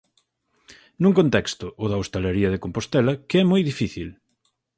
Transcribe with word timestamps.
Nun 1.01 1.13
contexto, 1.19 1.65
o 1.83 1.85
da 1.91 1.99
hostalería 2.01 2.49
de 2.51 2.61
Compostela, 2.65 3.13
que 3.27 3.35
é 3.41 3.43
moi 3.51 3.61
difícil. 3.71 4.09